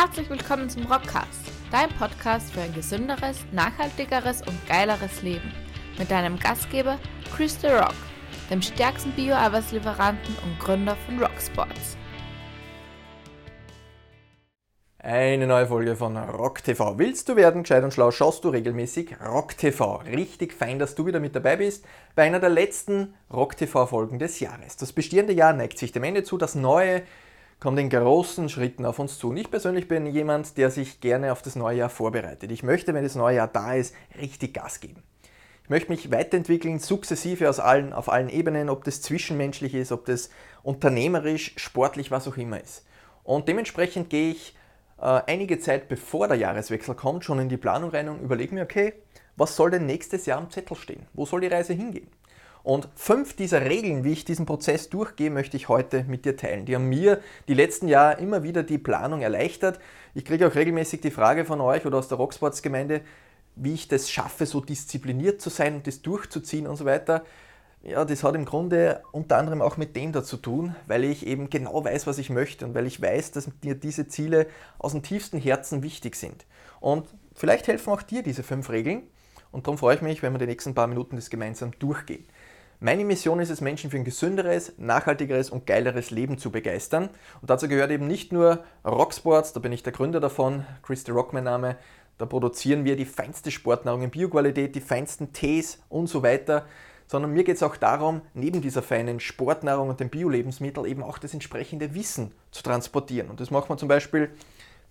[0.00, 5.52] Herzlich willkommen zum Rockcast, dein Podcast für ein gesünderes, nachhaltigeres und geileres Leben.
[5.98, 7.00] Mit deinem Gastgeber
[7.34, 7.96] Chris The Rock,
[8.48, 11.96] dem stärksten Bio-Arbeitslieferanten und Gründer von Rocksports.
[15.00, 16.96] Eine neue Folge von Rock TV.
[16.96, 19.96] Willst du werden gescheit und schlau, schaust du regelmäßig Rock TV.
[20.06, 21.84] Richtig fein, dass du wieder mit dabei bist
[22.14, 24.76] bei einer der letzten Rock TV Folgen des Jahres.
[24.76, 27.02] Das bestehende Jahr neigt sich dem Ende zu, das neue
[27.60, 29.30] kommt in großen Schritten auf uns zu.
[29.30, 32.52] Und ich persönlich bin jemand, der sich gerne auf das neue Jahr vorbereitet.
[32.52, 35.02] Ich möchte, wenn das neue Jahr da ist, richtig Gas geben.
[35.64, 40.06] Ich möchte mich weiterentwickeln, sukzessive aus allen, auf allen Ebenen, ob das zwischenmenschlich ist, ob
[40.06, 40.30] das
[40.62, 42.86] unternehmerisch, sportlich, was auch immer ist.
[43.22, 44.56] Und dementsprechend gehe ich
[45.00, 48.62] äh, einige Zeit bevor der Jahreswechsel kommt schon in die Planung rein und überlege mir,
[48.62, 48.94] okay,
[49.36, 51.06] was soll denn nächstes Jahr am Zettel stehen?
[51.12, 52.08] Wo soll die Reise hingehen?
[52.68, 56.66] Und fünf dieser Regeln, wie ich diesen Prozess durchgehe, möchte ich heute mit dir teilen.
[56.66, 59.80] Die haben mir die letzten Jahre immer wieder die Planung erleichtert.
[60.12, 63.00] Ich kriege auch regelmäßig die Frage von euch oder aus der Rocksports-Gemeinde,
[63.56, 67.24] wie ich das schaffe, so diszipliniert zu sein und das durchzuziehen und so weiter.
[67.82, 71.48] Ja, das hat im Grunde unter anderem auch mit dem dazu tun, weil ich eben
[71.48, 74.46] genau weiß, was ich möchte und weil ich weiß, dass mir diese Ziele
[74.78, 76.44] aus dem tiefsten Herzen wichtig sind.
[76.80, 79.04] Und vielleicht helfen auch dir diese fünf Regeln
[79.52, 82.26] und darum freue ich mich, wenn wir die nächsten paar Minuten das gemeinsam durchgehen.
[82.80, 87.08] Meine Mission ist es, Menschen für ein gesünderes, nachhaltigeres und geileres Leben zu begeistern.
[87.40, 91.10] Und dazu gehört eben nicht nur Rocksports, da bin ich der Gründer davon, Chris the
[91.10, 91.76] Rock mein Name.
[92.18, 96.66] Da produzieren wir die feinste Sportnahrung in Bioqualität, die feinsten Tees und so weiter.
[97.08, 101.18] Sondern mir geht es auch darum, neben dieser feinen Sportnahrung und dem Bio-Lebensmittel eben auch
[101.18, 103.28] das entsprechende Wissen zu transportieren.
[103.28, 104.30] Und das macht man zum Beispiel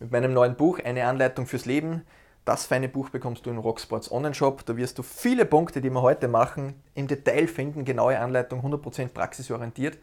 [0.02, 2.02] mit meinem neuen Buch, eine Anleitung fürs Leben.
[2.48, 4.66] Das feine Buch bekommst du im Rocksports Online-Shop.
[4.66, 7.84] Da wirst du viele Punkte, die wir heute machen, im Detail finden.
[7.84, 9.98] Genaue Anleitung, 100% praxisorientiert.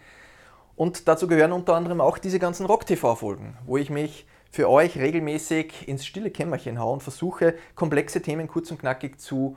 [0.76, 5.88] Und dazu gehören unter anderem auch diese ganzen Rock-TV-Folgen, wo ich mich für euch regelmäßig
[5.88, 9.56] ins stille Kämmerchen haue und versuche, komplexe Themen kurz und knackig zu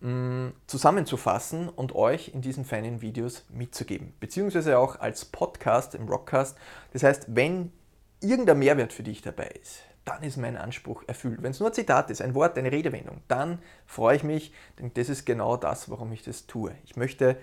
[0.00, 4.14] mh, mm, zusammenzufassen und euch in diesen feinen Videos mitzugeben.
[4.20, 6.56] Beziehungsweise auch als Podcast im Rockcast.
[6.92, 7.72] Das heißt, wenn
[8.20, 11.42] irgendein Mehrwert für dich dabei ist, dann ist mein Anspruch erfüllt.
[11.42, 14.92] Wenn es nur ein Zitat ist, ein Wort, eine Redewendung, dann freue ich mich, denn
[14.94, 16.72] das ist genau das, warum ich das tue.
[16.84, 17.36] Ich möchte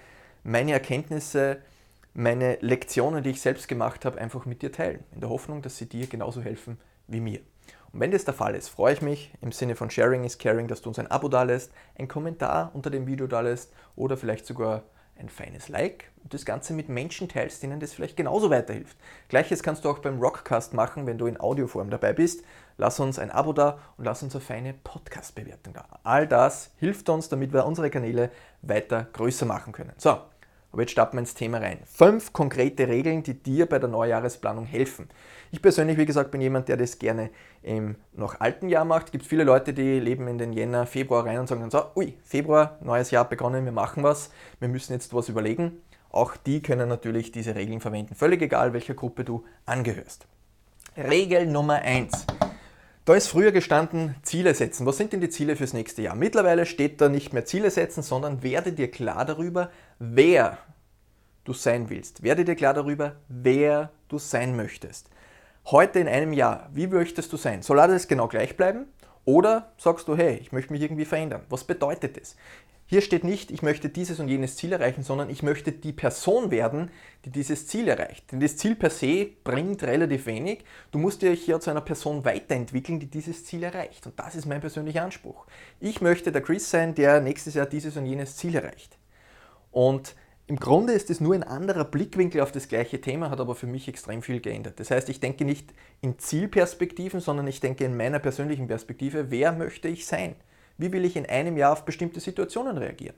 [0.44, 1.58] meine Erkenntnisse,
[2.14, 5.78] meine Lektionen, die ich selbst gemacht habe, einfach mit dir teilen, in der Hoffnung, dass
[5.78, 7.40] sie dir genauso helfen wie mir.
[7.94, 10.68] Und wenn das der Fall ist, freue ich mich im Sinne von Sharing is Caring,
[10.68, 14.18] dass du uns ein Abo da lässt, einen Kommentar unter dem Video da lässt oder
[14.18, 14.84] vielleicht sogar
[15.20, 18.98] ein feines Like und das Ganze mit Menschen teilst, denen das vielleicht genauso weiterhilft.
[19.30, 22.44] Gleiches kannst du auch beim Rockcast machen, wenn du in Audioform dabei bist.
[22.78, 25.86] Lass uns ein Abo da und lass uns eine feine Podcast-Bewertung da.
[26.04, 28.30] All das hilft uns, damit wir unsere Kanäle
[28.62, 29.94] weiter größer machen können.
[29.98, 30.20] So,
[30.72, 31.80] aber jetzt starten wir ins Thema rein.
[31.86, 35.10] Fünf konkrete Regeln, die dir bei der Neujahresplanung helfen.
[35.52, 37.30] Ich persönlich, wie gesagt, bin jemand, der das gerne
[37.64, 39.08] im noch alten Jahr macht.
[39.08, 41.84] Es gibt viele Leute, die leben in den Jänner, Februar rein und sagen dann so,
[41.96, 44.30] ui, Februar, neues Jahr begonnen, wir machen was,
[44.60, 45.82] wir müssen jetzt was überlegen.
[46.10, 50.28] Auch die können natürlich diese Regeln verwenden, völlig egal, welcher Gruppe du angehörst.
[50.98, 52.26] Regel Nummer eins.
[53.08, 54.86] Da ist früher gestanden, Ziele setzen.
[54.86, 56.14] Was sind denn die Ziele fürs nächste Jahr?
[56.14, 60.58] Mittlerweile steht da nicht mehr Ziele setzen, sondern werde dir klar darüber, wer
[61.46, 62.22] du sein willst.
[62.22, 65.10] Werde dir klar darüber, wer du sein möchtest.
[65.68, 67.62] Heute in einem Jahr, wie möchtest du sein?
[67.62, 68.88] Soll alles genau gleich bleiben?
[69.24, 71.44] Oder sagst du, hey, ich möchte mich irgendwie verändern?
[71.48, 72.36] Was bedeutet das?
[72.90, 76.52] Hier steht nicht, ich möchte dieses und jenes Ziel erreichen, sondern ich möchte die Person
[76.52, 76.90] werden,
[77.26, 78.32] die dieses Ziel erreicht.
[78.32, 80.64] Denn das Ziel per se bringt relativ wenig.
[80.92, 84.06] Du musst dich hier zu einer Person weiterentwickeln, die dieses Ziel erreicht.
[84.06, 85.48] Und das ist mein persönlicher Anspruch.
[85.82, 88.98] Ich möchte der Chris sein, der nächstes Jahr dieses und jenes Ziel erreicht.
[89.72, 90.16] Und
[90.50, 93.68] im Grunde ist es nur ein anderer Blickwinkel auf das gleiche Thema, hat aber für
[93.68, 94.80] mich extrem viel geändert.
[94.80, 99.52] Das heißt, ich denke nicht in Zielperspektiven, sondern ich denke in meiner persönlichen Perspektive, wer
[99.52, 100.36] möchte ich sein?
[100.78, 103.16] Wie will ich in einem Jahr auf bestimmte Situationen reagieren?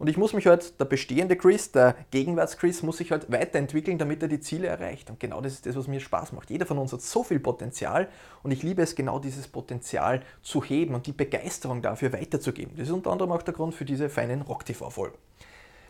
[0.00, 4.22] Und ich muss mich halt, der bestehende Chris, der Gegenwarts-Chris, muss sich halt weiterentwickeln, damit
[4.22, 5.10] er die Ziele erreicht.
[5.10, 6.48] Und genau das ist das, was mir Spaß macht.
[6.48, 8.08] Jeder von uns hat so viel Potenzial
[8.42, 12.72] und ich liebe es, genau dieses Potenzial zu heben und die Begeisterung dafür weiterzugeben.
[12.78, 15.18] Das ist unter anderem auch der Grund für diese feinen Rock-TV-Folgen.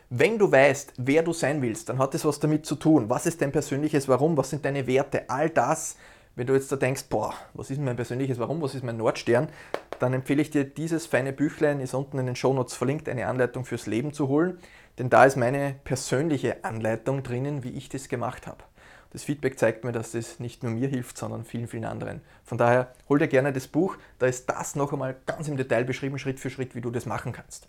[0.09, 3.09] Wenn du weißt, wer du sein willst, dann hat es was damit zu tun.
[3.09, 4.37] Was ist dein persönliches Warum?
[4.37, 5.31] Was sind deine Werte?
[5.31, 5.95] All das
[6.41, 9.51] wenn du jetzt da denkst, boah, was ist mein persönliches Warum, was ist mein Nordstern,
[9.99, 13.67] dann empfehle ich dir, dieses feine Büchlein ist unten in den Shownotes verlinkt, eine Anleitung
[13.67, 14.59] fürs Leben zu holen,
[14.97, 18.65] denn da ist meine persönliche Anleitung drinnen, wie ich das gemacht habe.
[19.11, 22.23] Das Feedback zeigt mir, dass das nicht nur mir hilft, sondern vielen, vielen anderen.
[22.43, 25.85] Von daher hol dir gerne das Buch, da ist das noch einmal ganz im Detail
[25.85, 27.69] beschrieben, Schritt für Schritt, wie du das machen kannst.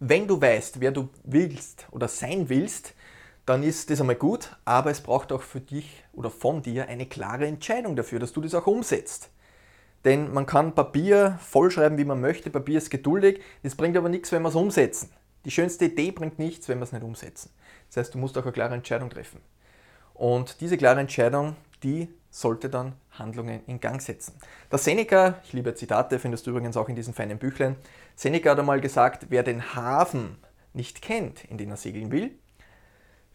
[0.00, 2.94] Wenn du weißt, wer du willst oder sein willst,
[3.48, 7.06] dann ist das einmal gut, aber es braucht auch für dich oder von dir eine
[7.06, 9.30] klare Entscheidung dafür, dass du das auch umsetzt.
[10.04, 14.32] Denn man kann Papier vollschreiben, wie man möchte, Papier ist geduldig, das bringt aber nichts,
[14.32, 15.10] wenn wir es umsetzen.
[15.46, 17.50] Die schönste Idee bringt nichts, wenn wir es nicht umsetzen.
[17.88, 19.40] Das heißt, du musst auch eine klare Entscheidung treffen.
[20.12, 24.34] Und diese klare Entscheidung, die sollte dann Handlungen in Gang setzen.
[24.70, 27.76] Der Seneca, ich liebe Zitate, findest du übrigens auch in diesen feinen Büchlein,
[28.14, 30.36] Seneca hat einmal gesagt, wer den Hafen
[30.74, 32.32] nicht kennt, in den er segeln will,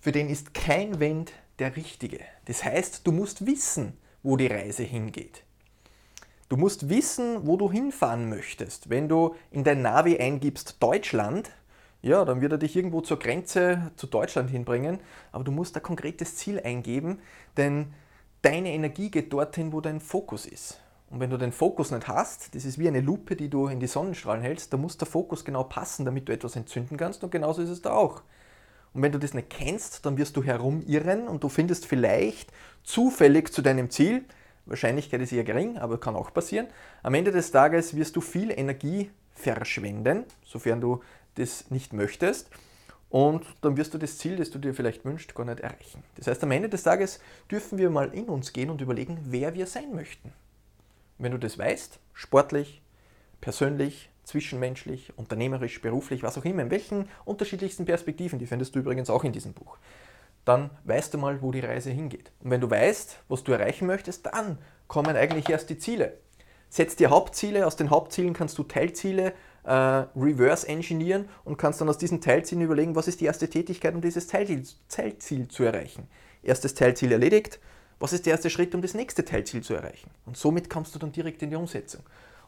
[0.03, 2.19] für den ist kein Wind der richtige.
[2.43, 5.45] Das heißt, du musst wissen, wo die Reise hingeht.
[6.49, 8.89] Du musst wissen, wo du hinfahren möchtest.
[8.89, 11.51] Wenn du in dein Navi eingibst Deutschland,
[12.01, 14.99] ja, dann wird er dich irgendwo zur Grenze zu Deutschland hinbringen,
[15.31, 17.21] aber du musst ein konkretes Ziel eingeben,
[17.55, 17.93] denn
[18.41, 20.81] deine Energie geht dorthin, wo dein Fokus ist.
[21.11, 23.79] Und wenn du den Fokus nicht hast, das ist wie eine Lupe, die du in
[23.79, 27.31] die Sonnenstrahlen hältst, da muss der Fokus genau passen, damit du etwas entzünden kannst und
[27.31, 28.23] genauso ist es da auch.
[28.93, 32.51] Und wenn du das nicht kennst, dann wirst du herumirren und du findest vielleicht
[32.83, 34.25] zufällig zu deinem Ziel,
[34.65, 36.67] Wahrscheinlichkeit ist eher gering, aber kann auch passieren,
[37.01, 41.01] am Ende des Tages wirst du viel Energie verschwenden, sofern du
[41.35, 42.49] das nicht möchtest.
[43.09, 46.03] Und dann wirst du das Ziel, das du dir vielleicht wünschst, gar nicht erreichen.
[46.15, 47.19] Das heißt, am Ende des Tages
[47.51, 50.33] dürfen wir mal in uns gehen und überlegen, wer wir sein möchten.
[51.19, 52.81] wenn du das weißt, sportlich,
[53.39, 59.09] persönlich, zwischenmenschlich, unternehmerisch, beruflich, was auch immer, in welchen unterschiedlichsten Perspektiven, die findest du übrigens
[59.09, 59.77] auch in diesem Buch,
[60.45, 62.31] dann weißt du mal, wo die Reise hingeht.
[62.41, 66.17] Und wenn du weißt, was du erreichen möchtest, dann kommen eigentlich erst die Ziele.
[66.69, 69.33] Setz dir Hauptziele, aus den Hauptzielen kannst du Teilziele
[69.63, 73.93] äh, reverse engineeren und kannst dann aus diesen Teilzielen überlegen, was ist die erste Tätigkeit,
[73.93, 76.07] um dieses Teilziel, Teilziel zu erreichen.
[76.41, 77.59] Erstes Teilziel erledigt,
[77.99, 80.09] was ist der erste Schritt, um das nächste Teilziel zu erreichen?
[80.25, 82.01] Und somit kommst du dann direkt in die Umsetzung.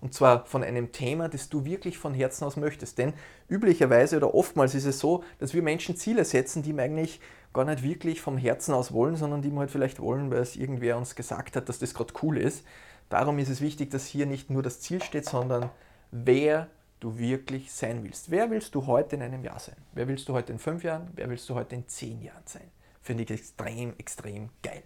[0.05, 2.99] Und zwar von einem Thema, das du wirklich von Herzen aus möchtest.
[2.99, 3.13] Denn
[3.49, 7.19] üblicherweise oder oftmals ist es so, dass wir Menschen Ziele setzen, die wir eigentlich
[7.55, 10.57] gar nicht wirklich vom Herzen aus wollen, sondern die wir halt vielleicht wollen, weil es
[10.57, 12.63] irgendwer uns gesagt hat, dass das gerade cool ist.
[13.09, 15.71] Darum ist es wichtig, dass hier nicht nur das Ziel steht, sondern
[16.11, 16.67] wer
[16.99, 18.29] du wirklich sein willst.
[18.29, 19.77] Wer willst du heute in einem Jahr sein?
[19.93, 21.07] Wer willst du heute in fünf Jahren?
[21.15, 22.69] Wer willst du heute in zehn Jahren sein?
[23.01, 24.83] Finde ich extrem, extrem geil.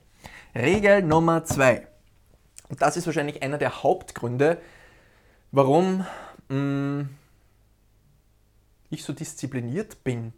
[0.55, 1.87] Regel Nummer zwei.
[2.69, 4.59] Und das ist wahrscheinlich einer der Hauptgründe,
[5.51, 6.05] warum
[6.49, 7.09] mh, mm,
[8.89, 10.33] ich so diszipliniert bin.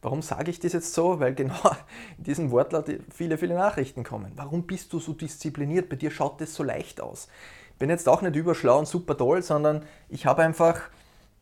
[0.00, 1.20] Warum sage ich das jetzt so?
[1.20, 1.54] Weil genau
[2.18, 4.32] in diesem Wortlaut viele, viele Nachrichten kommen.
[4.34, 5.88] Warum bist du so diszipliniert?
[5.88, 7.28] Bei dir schaut das so leicht aus.
[7.72, 10.80] Ich bin jetzt auch nicht überschlau und super toll, sondern ich habe einfach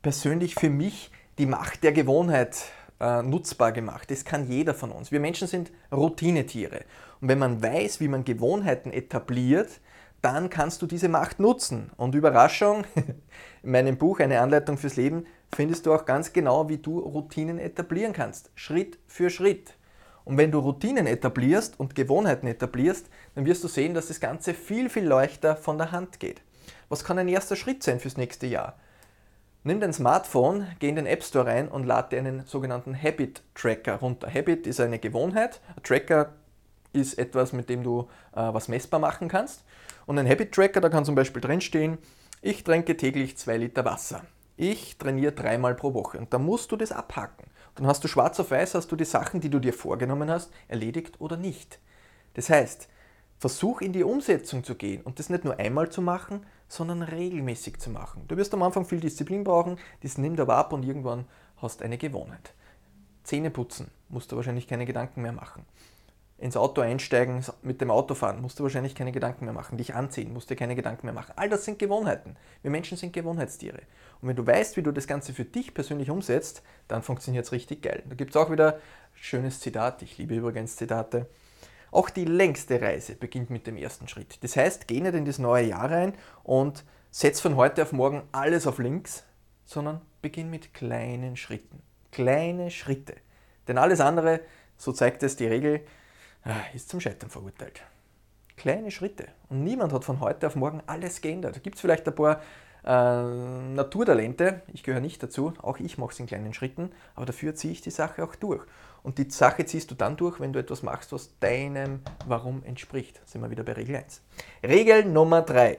[0.02, 2.56] persönlich für mich die Macht der Gewohnheit
[3.00, 4.11] äh, nutzbar gemacht.
[4.11, 5.11] Das kann jeder von uns.
[5.11, 6.84] Wir Menschen sind Routinetiere.
[7.20, 9.81] Und wenn man weiß, wie man Gewohnheiten etabliert,
[10.22, 11.90] dann kannst du diese Macht nutzen.
[11.96, 12.84] Und Überraschung,
[13.62, 17.58] in meinem Buch Eine Anleitung fürs Leben findest du auch ganz genau, wie du Routinen
[17.58, 18.50] etablieren kannst.
[18.55, 19.75] Schritt für Schritt.
[20.25, 24.55] Und wenn du Routinen etablierst und Gewohnheiten etablierst, dann wirst du sehen, dass das Ganze
[24.55, 26.43] viel, viel leichter von der Hand geht.
[26.88, 28.78] Was kann ein erster Schritt sein fürs nächste Jahr?
[29.62, 33.43] Nimm dein Smartphone, geh in den App Store rein und lade dir einen sogenannten Habit
[33.55, 34.32] Tracker runter.
[34.32, 36.32] Habit ist eine Gewohnheit, ein Tracker
[36.93, 39.64] ist etwas, mit dem du äh, was messbar machen kannst.
[40.10, 41.96] Und ein Habit Tracker, da kann zum Beispiel drinstehen,
[42.42, 44.24] ich trinke täglich zwei Liter Wasser.
[44.56, 47.46] Ich trainiere dreimal pro Woche und da musst du das abhaken.
[47.76, 50.50] Dann hast du schwarz auf weiß, hast du die Sachen, die du dir vorgenommen hast,
[50.66, 51.78] erledigt oder nicht.
[52.34, 52.88] Das heißt,
[53.38, 57.79] versuch in die Umsetzung zu gehen und das nicht nur einmal zu machen, sondern regelmäßig
[57.79, 58.24] zu machen.
[58.26, 61.24] Du wirst am Anfang viel Disziplin brauchen, das nimmt aber ab und irgendwann
[61.58, 62.52] hast eine Gewohnheit.
[63.22, 65.64] Zähne putzen, musst du wahrscheinlich keine Gedanken mehr machen.
[66.41, 69.77] Ins Auto einsteigen, mit dem Auto fahren, musst du wahrscheinlich keine Gedanken mehr machen.
[69.77, 71.35] Dich anziehen, musst du keine Gedanken mehr machen.
[71.37, 72.35] All das sind Gewohnheiten.
[72.63, 73.81] Wir Menschen sind Gewohnheitstiere.
[74.23, 77.53] Und wenn du weißt, wie du das Ganze für dich persönlich umsetzt, dann funktioniert es
[77.53, 78.03] richtig geil.
[78.09, 78.81] Da gibt es auch wieder ein
[79.13, 80.01] schönes Zitat.
[80.01, 81.27] Ich liebe übrigens Zitate.
[81.91, 84.43] Auch die längste Reise beginnt mit dem ersten Schritt.
[84.43, 88.23] Das heißt, geh nicht in das neue Jahr rein und setz von heute auf morgen
[88.32, 89.25] alles auf links,
[89.67, 91.82] sondern beginn mit kleinen Schritten.
[92.13, 93.15] Kleine Schritte.
[93.69, 94.41] Denn alles andere,
[94.79, 95.82] so zeigt es die Regel,
[96.75, 97.82] ist zum Scheitern verurteilt.
[98.56, 99.29] Kleine Schritte.
[99.49, 101.56] Und niemand hat von heute auf morgen alles geändert.
[101.56, 102.41] Da gibt es vielleicht ein paar
[102.85, 103.23] äh,
[103.75, 107.73] Naturtalente, ich gehöre nicht dazu, auch ich mache es in kleinen Schritten, aber dafür ziehe
[107.73, 108.63] ich die Sache auch durch.
[109.03, 113.20] Und die Sache ziehst du dann durch, wenn du etwas machst, was deinem Warum entspricht.
[113.27, 114.23] Sind wir wieder bei Regel 1.
[114.63, 115.79] Regel Nummer 3.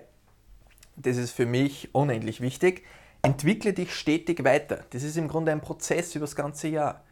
[0.95, 2.83] Das ist für mich unendlich wichtig.
[3.21, 4.85] Entwickle dich stetig weiter.
[4.89, 7.03] Das ist im Grunde ein Prozess über das ganze Jahr.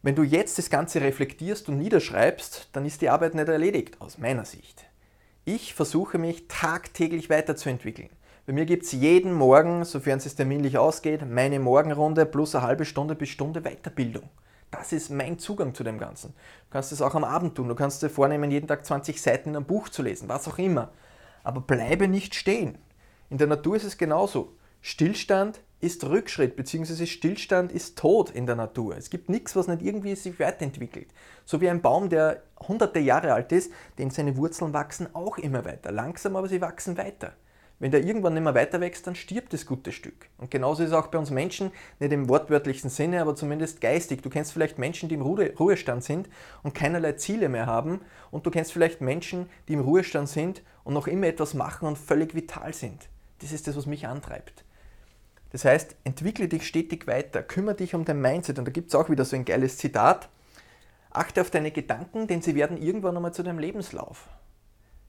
[0.00, 4.16] Wenn du jetzt das Ganze reflektierst und niederschreibst, dann ist die Arbeit nicht erledigt, aus
[4.16, 4.84] meiner Sicht.
[5.44, 8.10] Ich versuche mich tagtäglich weiterzuentwickeln.
[8.46, 12.84] Bei mir gibt es jeden Morgen, sofern es terminlich ausgeht, meine Morgenrunde plus eine halbe
[12.84, 14.28] Stunde bis Stunde Weiterbildung.
[14.70, 16.28] Das ist mein Zugang zu dem Ganzen.
[16.28, 17.68] Du kannst es auch am Abend tun.
[17.68, 20.58] Du kannst dir vornehmen, jeden Tag 20 Seiten in einem Buch zu lesen, was auch
[20.58, 20.92] immer.
[21.42, 22.78] Aber bleibe nicht stehen.
[23.30, 24.54] In der Natur ist es genauso.
[24.80, 28.96] Stillstand ist Rückschritt, beziehungsweise Stillstand ist Tod in der Natur.
[28.96, 31.08] Es gibt nichts, was nicht irgendwie sich weiterentwickelt.
[31.44, 35.64] So wie ein Baum, der hunderte Jahre alt ist, denn seine Wurzeln wachsen auch immer
[35.64, 35.92] weiter.
[35.92, 37.34] Langsam, aber sie wachsen weiter.
[37.80, 40.28] Wenn der irgendwann nicht mehr weiter wächst, dann stirbt das gute Stück.
[40.36, 41.70] Und genauso ist es auch bei uns Menschen,
[42.00, 44.20] nicht im wortwörtlichen Sinne, aber zumindest geistig.
[44.20, 46.28] Du kennst vielleicht Menschen, die im Ruhestand sind
[46.64, 48.00] und keinerlei Ziele mehr haben.
[48.32, 51.98] Und du kennst vielleicht Menschen, die im Ruhestand sind und noch immer etwas machen und
[51.98, 53.08] völlig vital sind.
[53.42, 54.64] Das ist das, was mich antreibt.
[55.50, 58.58] Das heißt, entwickle dich stetig weiter, kümmere dich um dein Mindset.
[58.58, 60.28] Und da gibt es auch wieder so ein geiles Zitat.
[61.10, 64.28] Achte auf deine Gedanken, denn sie werden irgendwann einmal zu deinem Lebenslauf.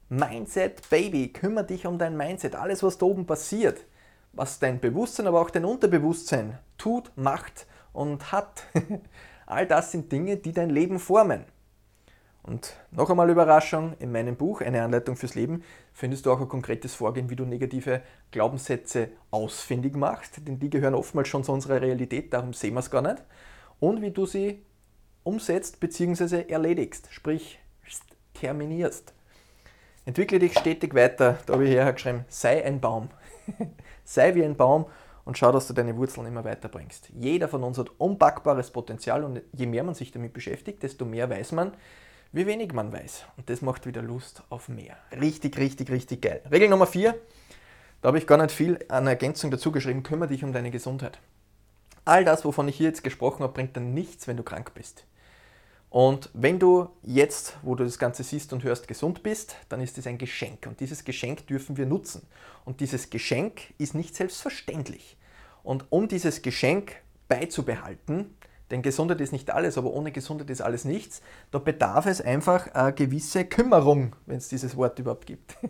[0.08, 2.55] Mindset, Baby, kümmere dich um dein Mindset.
[2.55, 3.86] Alles, was da oben passiert,
[4.34, 8.63] was dein Bewusstsein, aber auch dein Unterbewusstsein tut, macht und hat,
[9.46, 11.43] all das sind Dinge, die dein Leben formen.
[12.43, 16.48] Und noch einmal Überraschung, in meinem Buch Eine Anleitung fürs Leben findest du auch ein
[16.48, 21.81] konkretes Vorgehen, wie du negative Glaubenssätze ausfindig machst, denn die gehören oftmals schon zu unserer
[21.81, 23.24] Realität, darum sehen wir es gar nicht.
[23.79, 24.63] Und wie du sie
[25.24, 26.46] umsetzt bzw.
[26.50, 27.60] erledigst, sprich
[28.34, 29.13] terminierst.
[30.05, 33.10] Entwickle dich stetig weiter, da habe ich hergeschrieben, sei ein Baum.
[34.03, 34.86] sei wie ein Baum
[35.25, 37.12] und schau, dass du deine Wurzeln immer weiterbringst.
[37.15, 41.29] Jeder von uns hat unpackbares Potenzial und je mehr man sich damit beschäftigt, desto mehr
[41.29, 41.74] weiß man,
[42.31, 43.25] wie wenig man weiß.
[43.38, 44.98] Und das macht wieder Lust auf mehr.
[45.19, 46.41] Richtig, richtig, richtig geil.
[46.51, 47.15] Regel Nummer 4,
[48.01, 51.19] da habe ich gar nicht viel an Ergänzung dazu geschrieben, kümmere dich um deine Gesundheit.
[52.05, 55.05] All das, wovon ich hier jetzt gesprochen habe, bringt dann nichts, wenn du krank bist.
[55.89, 59.98] Und wenn du jetzt, wo du das Ganze siehst und hörst, gesund bist, dann ist
[59.98, 60.67] es ein Geschenk.
[60.67, 62.27] Und dieses Geschenk dürfen wir nutzen.
[62.63, 65.17] Und dieses Geschenk ist nicht selbstverständlich.
[65.63, 66.95] Und um dieses Geschenk
[67.27, 68.36] beizubehalten,
[68.71, 71.21] denn Gesundheit ist nicht alles, aber ohne Gesundheit ist alles nichts.
[71.51, 75.57] Da bedarf es einfach eine gewisse Kümmerung, wenn es dieses Wort überhaupt gibt.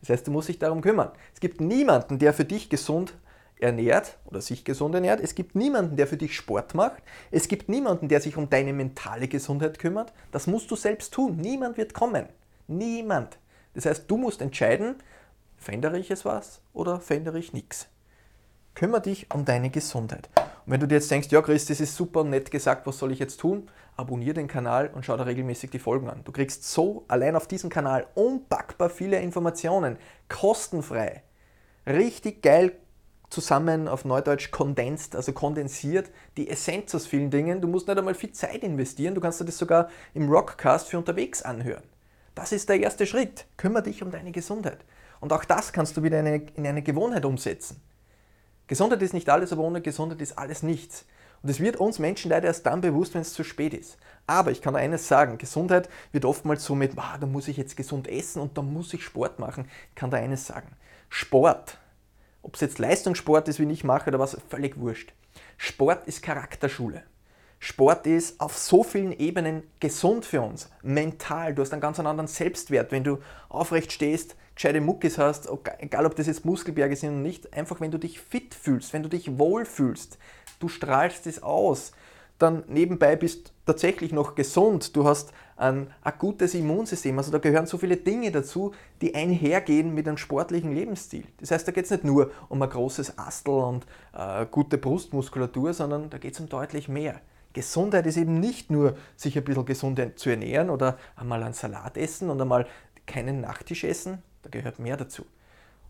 [0.00, 1.12] Das heißt, du musst dich darum kümmern.
[1.32, 3.14] Es gibt niemanden, der für dich gesund
[3.60, 5.20] ernährt oder sich gesund ernährt.
[5.20, 7.02] Es gibt niemanden, der für dich Sport macht.
[7.30, 10.12] Es gibt niemanden, der sich um deine mentale Gesundheit kümmert.
[10.32, 11.36] Das musst du selbst tun.
[11.36, 12.26] Niemand wird kommen.
[12.66, 13.38] Niemand.
[13.74, 14.96] Das heißt, du musst entscheiden,
[15.56, 17.88] verändere ich es was oder verändere ich nichts.
[18.74, 20.28] Kümmere dich um deine Gesundheit.
[20.64, 23.12] Und wenn du dir jetzt denkst, ja Chris, das ist super nett gesagt, was soll
[23.12, 23.68] ich jetzt tun?
[23.96, 26.22] Abonniere den Kanal und schau da regelmäßig die Folgen an.
[26.24, 31.22] Du kriegst so allein auf diesem Kanal unpackbar viele Informationen, kostenfrei.
[31.86, 32.72] Richtig geil
[33.28, 37.60] zusammen auf Neudeutsch kondensiert, also kondensiert, die Essenz aus vielen Dingen.
[37.60, 40.98] Du musst nicht einmal viel Zeit investieren, du kannst dir das sogar im Rockcast für
[40.98, 41.82] unterwegs anhören.
[42.34, 43.46] Das ist der erste Schritt.
[43.56, 44.78] Kümmere dich um deine Gesundheit.
[45.20, 47.80] Und auch das kannst du wieder in eine, in eine Gewohnheit umsetzen.
[48.72, 51.04] Gesundheit ist nicht alles, aber ohne Gesundheit ist alles nichts.
[51.42, 53.98] Und es wird uns Menschen leider erst dann bewusst, wenn es zu spät ist.
[54.26, 57.76] Aber ich kann eines sagen, Gesundheit wird oftmals so mit, ah, da muss ich jetzt
[57.76, 59.68] gesund essen und da muss ich Sport machen.
[59.90, 60.68] Ich kann da eines sagen.
[61.10, 61.76] Sport,
[62.40, 65.12] ob es jetzt Leistungssport ist, wie ich mache oder was, völlig wurscht.
[65.58, 67.02] Sport ist Charakterschule.
[67.58, 70.70] Sport ist auf so vielen Ebenen gesund für uns.
[70.82, 73.18] Mental, du hast einen ganz anderen Selbstwert, wenn du
[73.50, 77.90] aufrecht stehst, gescheite Muckis hast, egal ob das jetzt Muskelberge sind oder nicht, einfach wenn
[77.90, 80.18] du dich fit fühlst, wenn du dich wohl fühlst,
[80.58, 81.92] du strahlst es aus,
[82.38, 87.66] dann nebenbei bist tatsächlich noch gesund, du hast ein, ein gutes Immunsystem, also da gehören
[87.66, 91.24] so viele Dinge dazu, die einhergehen mit einem sportlichen Lebensstil.
[91.38, 95.72] Das heißt, da geht es nicht nur um ein großes Astel und äh, gute Brustmuskulatur,
[95.72, 97.20] sondern da geht es um deutlich mehr.
[97.52, 101.96] Gesundheit ist eben nicht nur, sich ein bisschen gesund zu ernähren oder einmal einen Salat
[101.96, 102.66] essen und einmal
[103.06, 105.24] keinen Nachtisch essen, da gehört mehr dazu.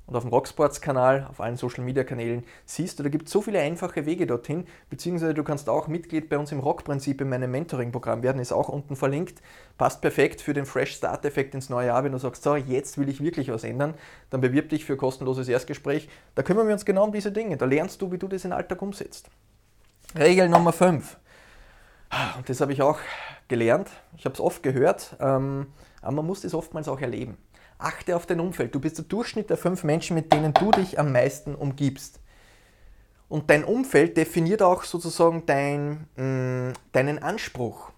[0.07, 4.05] Und auf dem Rocksports-Kanal, auf allen Social-Media-Kanälen siehst du, da gibt es so viele einfache
[4.05, 8.41] Wege dorthin, beziehungsweise du kannst auch Mitglied bei uns im Rock-Prinzip in meinem Mentoring-Programm werden,
[8.41, 9.41] ist auch unten verlinkt.
[9.79, 13.23] Passt perfekt für den Fresh-Start-Effekt ins neue Jahr, wenn du sagst, so, jetzt will ich
[13.23, 13.95] wirklich was ändern,
[14.31, 16.09] dann bewirb dich für kostenloses Erstgespräch.
[16.35, 18.53] Da kümmern wir uns genau um diese Dinge, da lernst du, wie du das in
[18.53, 19.31] Alltag umsetzt.
[20.19, 21.17] Regel Nummer 5.
[22.37, 22.99] Und das habe ich auch
[23.49, 25.69] gelernt, ich habe es oft gehört, ähm,
[26.03, 27.39] aber man muss das oftmals auch erleben.
[27.83, 28.75] Achte auf dein Umfeld.
[28.75, 32.21] Du bist der Durchschnitt der fünf Menschen, mit denen du dich am meisten umgibst.
[33.29, 37.93] Und dein Umfeld definiert auch sozusagen dein, mh, mm, deinen Anspruch.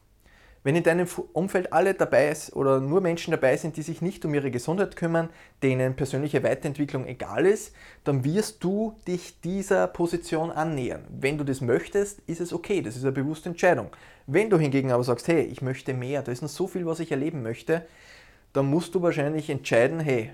[0.65, 4.25] Wenn in deinem Umfeld alle dabei ist oder nur Menschen dabei sind, die sich nicht
[4.25, 5.29] um ihre Gesundheit kümmern,
[5.63, 7.75] denen persönliche Weiterentwicklung egal ist,
[8.05, 11.05] dann wirst du dich dieser Position annähern.
[11.11, 13.91] Wenn du das möchtest, ist es okay, das ist eine bewusste Entscheidung.
[14.27, 16.99] Wenn du hingegen aber sagst, hey, ich möchte mehr, da ist noch so viel, was
[16.99, 17.85] ich erleben möchte,
[18.55, 20.33] dann musst du wahrscheinlich entscheiden, hey,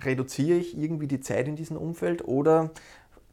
[0.00, 2.70] reduziere ich irgendwie die Zeit in diesem Umfeld oder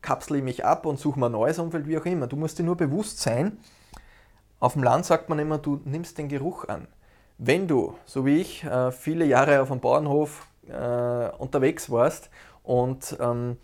[0.02, 2.28] kapsle ich mich ab und suche mir ein neues Umfeld, wie auch immer.
[2.28, 3.58] Du musst dir nur bewusst sein,
[4.60, 6.88] Auf dem Land sagt man immer, du nimmst den Geruch an.
[7.38, 12.32] Wenn du, so wie ich, äh, viele Jahre auf dem Bauernhof äh, unterwegs warst
[12.64, 13.58] und ähm,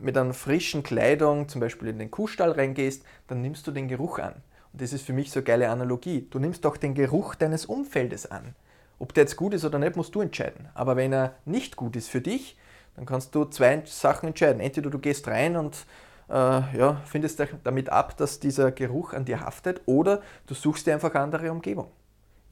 [0.00, 4.18] mit einer frischen Kleidung zum Beispiel in den Kuhstall reingehst, dann nimmst du den Geruch
[4.18, 4.32] an.
[4.72, 6.26] Und das ist für mich so eine geile Analogie.
[6.30, 8.54] Du nimmst auch den Geruch deines Umfeldes an.
[9.00, 10.68] Ob der jetzt gut ist oder nicht, musst du entscheiden.
[10.74, 12.56] Aber wenn er nicht gut ist für dich,
[12.94, 14.60] dann kannst du zwei Sachen entscheiden.
[14.60, 15.86] Entweder du gehst rein und
[16.28, 20.92] äh, ja, findest damit ab, dass dieser Geruch an dir haftet, oder du suchst dir
[20.92, 21.90] einfach eine andere Umgebung.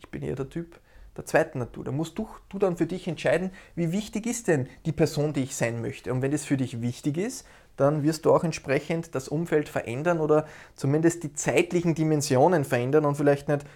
[0.00, 0.80] Ich bin eher der Typ
[1.18, 1.84] der zweiten Natur.
[1.84, 5.42] Da musst du, du dann für dich entscheiden, wie wichtig ist denn die Person, die
[5.42, 6.10] ich sein möchte.
[6.12, 10.18] Und wenn es für dich wichtig ist, dann wirst du auch entsprechend das Umfeld verändern
[10.18, 13.66] oder zumindest die zeitlichen Dimensionen verändern und vielleicht nicht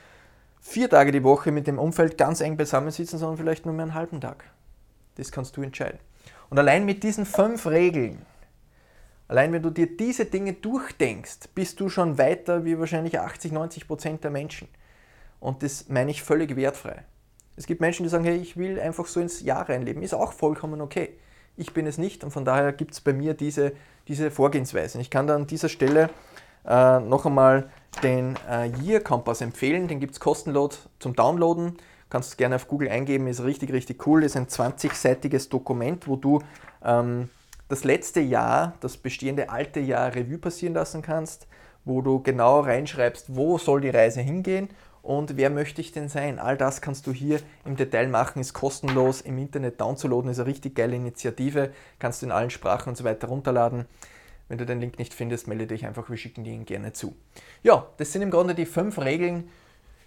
[0.62, 3.94] vier Tage die Woche mit dem Umfeld ganz eng beisammensitzen, sondern vielleicht nur mehr einen
[3.94, 4.44] halben Tag.
[5.16, 5.98] Das kannst du entscheiden.
[6.48, 8.24] Und allein mit diesen fünf Regeln,
[9.28, 13.86] allein wenn du dir diese Dinge durchdenkst, bist du schon weiter wie wahrscheinlich 80, 90
[13.88, 14.68] Prozent der Menschen.
[15.40, 17.04] Und das meine ich völlig wertfrei.
[17.56, 20.02] Es gibt Menschen, die sagen, hey, ich will einfach so ins Jahr reinleben.
[20.02, 21.18] Ist auch vollkommen okay.
[21.56, 23.72] Ich bin es nicht und von daher gibt es bei mir diese,
[24.08, 25.00] diese Vorgehensweise.
[25.00, 26.08] Ich kann da an dieser Stelle
[26.64, 27.68] äh, noch einmal
[28.02, 29.88] den äh, Year Kompass empfehlen.
[29.88, 31.76] Den gibt es kostenlos zum Downloaden.
[32.10, 34.22] Kannst du gerne auf Google eingeben, ist richtig, richtig cool.
[34.22, 36.40] Ist ein 20-seitiges Dokument, wo du
[36.84, 37.30] ähm,
[37.68, 41.46] das letzte Jahr, das bestehende alte Jahr Revue passieren lassen kannst,
[41.84, 44.68] wo du genau reinschreibst, wo soll die Reise hingehen
[45.02, 46.38] und wer möchte ich denn sein?
[46.38, 50.48] All das kannst du hier im Detail machen, ist kostenlos im Internet downzuladen, ist eine
[50.48, 53.86] richtig geile Initiative, kannst du in allen Sprachen und so weiter runterladen.
[54.48, 57.14] Wenn du den Link nicht findest, melde dich einfach, wir schicken dir ihn gerne zu.
[57.62, 59.48] Ja, das sind im Grunde die fünf Regeln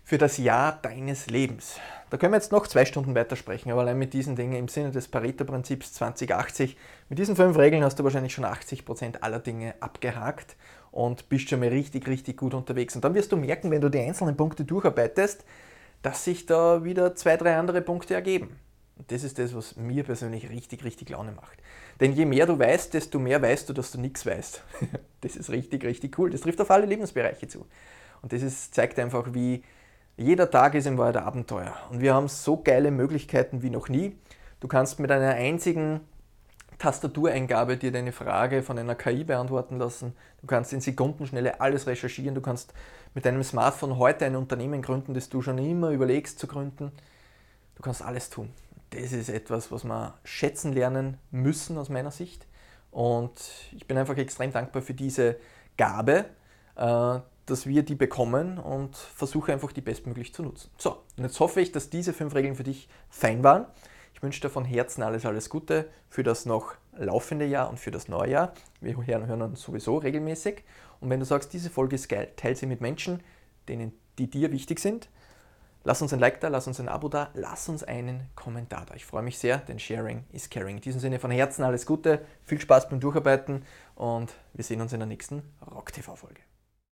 [0.03, 1.79] für das Jahr deines Lebens.
[2.11, 4.91] Da können wir jetzt noch zwei Stunden weitersprechen, aber allein mit diesen Dingen im Sinne
[4.91, 6.77] des Pareto-Prinzips 2080,
[7.09, 10.55] mit diesen fünf Regeln hast du wahrscheinlich schon 80% aller Dinge abgehakt
[10.91, 12.95] und bist schon mal richtig, richtig gut unterwegs.
[12.95, 15.43] Und dann wirst du merken, wenn du die einzelnen Punkte durcharbeitest,
[16.03, 18.59] dass sich da wieder zwei, drei andere Punkte ergeben.
[18.97, 21.57] Und das ist das, was mir persönlich richtig, richtig Laune macht.
[21.99, 24.63] Denn je mehr du weißt, desto mehr weißt du, dass du nichts weißt.
[25.21, 26.29] Das ist richtig, richtig cool.
[26.29, 27.65] Das trifft auf alle Lebensbereiche zu.
[28.21, 29.63] Und das ist, zeigt einfach, wie
[30.17, 31.75] jeder Tag ist im ein Abenteuer.
[31.89, 34.15] Und wir haben so geile Möglichkeiten wie noch nie.
[34.59, 36.01] Du kannst mit einer einzigen
[36.77, 40.13] Tastatureingabe dir deine Frage von einer KI beantworten lassen.
[40.41, 42.35] Du kannst in Sekundenschnelle alles recherchieren.
[42.35, 42.73] Du kannst
[43.13, 46.91] mit deinem Smartphone heute ein Unternehmen gründen, das du schon immer überlegst zu gründen.
[47.75, 48.53] Du kannst alles tun.
[48.91, 52.47] Das ist etwas, was wir schätzen lernen müssen aus meiner Sicht.
[52.91, 53.33] Und
[53.75, 55.37] ich bin einfach extrem dankbar für diese
[55.77, 56.25] Gabe,
[56.75, 60.69] äh, dass wir die bekommen und versuche einfach die bestmöglich zu nutzen.
[60.77, 63.65] So, und jetzt hoffe ich, dass diese fünf Regeln für dich fein waren.
[64.13, 67.91] Ich wünsche dir von Herzen alles, alles Gute für das noch laufende Jahr und für
[67.91, 68.53] das neue Jahr.
[68.79, 70.63] Wir hören uns sowieso regelmäßig.
[71.01, 73.21] Und wenn du sagst, diese Folge ist geil, teile sie mit Menschen,
[73.67, 75.09] denen, die dir wichtig sind.
[75.87, 78.95] Lass uns ein Like da, lass uns ein Abo da, lass uns einen Kommentar da.
[78.95, 80.77] Ich freue mich sehr, denn Sharing is Caring.
[80.77, 84.93] In diesem Sinne von Herzen alles Gute, viel Spaß beim Durcharbeiten und wir sehen uns
[84.93, 86.41] in der nächsten Rock TV-Folge.